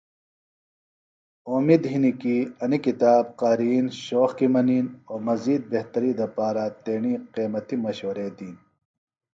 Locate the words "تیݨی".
6.83-7.13